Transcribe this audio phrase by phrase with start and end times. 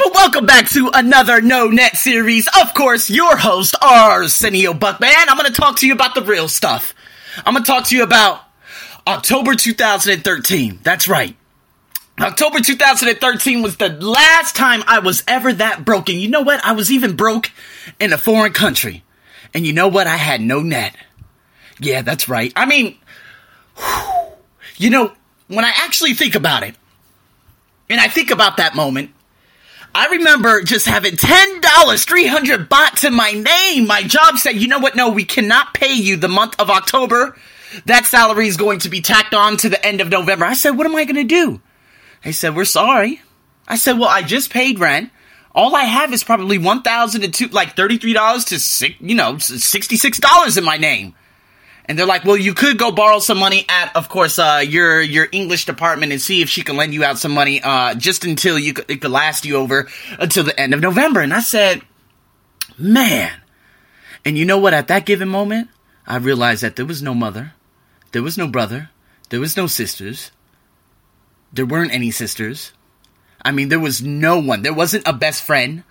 [0.00, 0.12] people?
[0.14, 2.48] Welcome back to another No Net series.
[2.60, 5.28] Of course, your host, Arsenio Buck, man.
[5.28, 6.94] I'm going to talk to you about the real stuff.
[7.44, 8.42] I'm going to talk to you about
[9.06, 10.80] October 2013.
[10.82, 11.36] That's right.
[12.20, 16.16] October 2013 was the last time I was ever that broken.
[16.16, 16.64] You know what?
[16.64, 17.50] I was even broke
[17.98, 19.02] in a foreign country.
[19.54, 20.06] And you know what?
[20.06, 20.94] I had no net.
[21.78, 22.52] Yeah, that's right.
[22.56, 22.96] I mean,
[23.76, 24.32] whew,
[24.76, 25.12] you know,
[25.48, 26.74] when I actually think about it,
[27.88, 29.10] and I think about that moment,
[29.94, 33.86] I remember just having $10, 300 baht to my name.
[33.86, 34.94] My job said, you know what?
[34.94, 37.36] No, we cannot pay you the month of October.
[37.86, 40.44] That salary is going to be tacked on to the end of November.
[40.44, 41.60] I said, what am I going to do?
[42.24, 43.20] They said, we're sorry.
[43.66, 45.10] I said, well, I just paid rent.
[45.54, 49.16] All I have is probably one thousand to two, like thirty-three dollars to six, you
[49.16, 51.14] know, sixty-six dollars in my name.
[51.86, 55.00] And they're like, well, you could go borrow some money at, of course, uh, your
[55.00, 58.24] your English department and see if she can lend you out some money, uh, just
[58.24, 61.20] until you it could last you over until the end of November.
[61.20, 61.82] And I said,
[62.78, 63.32] man.
[64.24, 64.74] And you know what?
[64.74, 65.68] At that given moment,
[66.06, 67.54] I realized that there was no mother,
[68.12, 68.90] there was no brother,
[69.30, 70.30] there was no sisters,
[71.52, 72.72] there weren't any sisters.
[73.42, 74.62] I mean, there was no one.
[74.62, 75.82] There wasn't a best friend.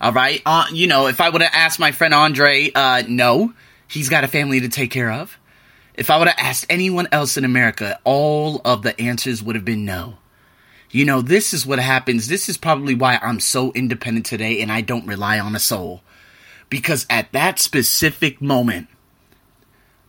[0.00, 0.42] All right.
[0.44, 3.54] Uh, you know, if I would have asked my friend Andre, uh, no,
[3.94, 5.38] he's got a family to take care of.
[5.94, 9.64] If I would have asked anyone else in America, all of the answers would have
[9.64, 10.18] been no.
[10.90, 12.26] You know, this is what happens.
[12.26, 16.02] This is probably why I'm so independent today and I don't rely on a soul.
[16.68, 18.88] Because at that specific moment,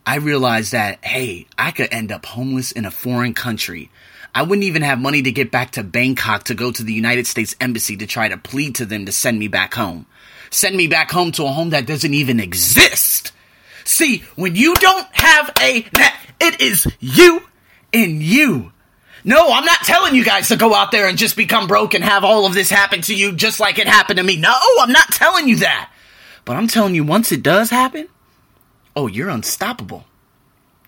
[0.05, 3.92] I realized that, hey, I could end up homeless in a foreign country.
[4.33, 7.27] I wouldn't even have money to get back to Bangkok to go to the United
[7.27, 10.08] States Embassy to try to plead to them to send me back home.
[10.49, 13.31] Send me back home to a home that doesn't even exist.
[13.95, 15.88] See, when you don't have a
[16.41, 17.41] it is you
[17.93, 18.73] and you.
[19.23, 22.03] No, I'm not telling you guys to go out there and just become broke and
[22.03, 24.35] have all of this happen to you just like it happened to me.
[24.35, 25.93] No, I'm not telling you that.
[26.43, 28.09] But I'm telling you, once it does happen,
[28.97, 30.03] oh, you're unstoppable.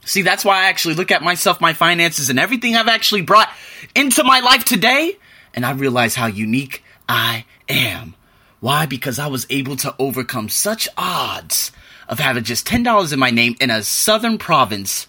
[0.03, 3.49] See, that's why I actually look at myself, my finances, and everything I've actually brought
[3.95, 5.17] into my life today,
[5.53, 8.15] and I realize how unique I am.
[8.59, 8.85] Why?
[8.85, 11.71] Because I was able to overcome such odds
[12.09, 15.07] of having just $10 in my name in a southern province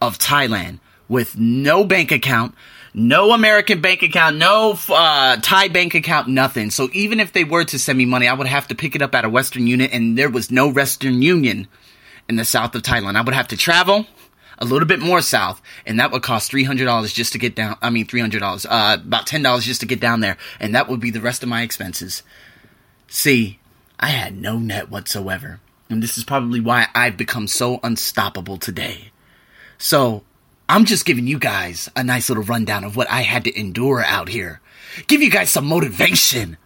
[0.00, 0.78] of Thailand
[1.08, 2.54] with no bank account,
[2.94, 6.70] no American bank account, no uh, Thai bank account, nothing.
[6.70, 9.02] So even if they were to send me money, I would have to pick it
[9.02, 11.68] up at a Western Union, and there was no Western Union
[12.28, 13.16] in the south of Thailand.
[13.16, 14.06] I would have to travel
[14.58, 17.54] a little bit more south, and that would cost three hundred dollars just to get
[17.54, 17.76] down.
[17.80, 20.74] I mean, three hundred dollars, uh, about ten dollars just to get down there, and
[20.74, 22.22] that would be the rest of my expenses.
[23.06, 23.58] See,
[23.98, 29.10] I had no net whatsoever, and this is probably why I've become so unstoppable today.
[29.78, 30.24] So,
[30.68, 34.02] I'm just giving you guys a nice little rundown of what I had to endure
[34.02, 34.60] out here.
[35.06, 36.58] Give you guys some motivation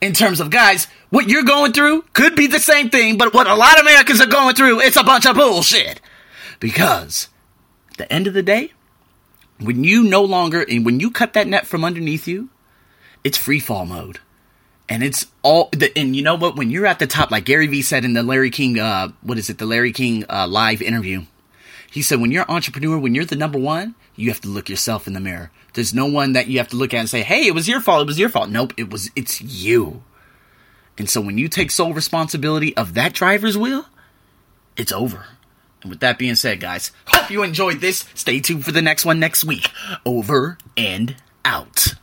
[0.00, 3.46] in terms of guys, what you're going through could be the same thing, but what
[3.46, 6.00] a lot of Americans are going through, it's a bunch of bullshit.
[6.60, 7.28] Because
[7.92, 8.72] at the end of the day,
[9.60, 12.48] when you no longer and when you cut that net from underneath you,
[13.22, 14.20] it's free fall mode.
[14.88, 16.56] And it's all the and you know what?
[16.56, 19.38] When you're at the top, like Gary Vee said in the Larry King uh what
[19.38, 21.24] is it, the Larry King uh live interview,
[21.90, 24.68] he said when you're an entrepreneur, when you're the number one, you have to look
[24.68, 25.50] yourself in the mirror.
[25.72, 27.80] There's no one that you have to look at and say, Hey, it was your
[27.80, 28.50] fault, it was your fault.
[28.50, 30.02] Nope, it was it's you.
[30.98, 33.86] And so when you take sole responsibility of that driver's wheel,
[34.76, 35.26] it's over.
[35.82, 38.06] And with that being said, guys, hope you enjoyed this.
[38.14, 39.68] Stay tuned for the next one next week.
[40.06, 41.88] Over and out.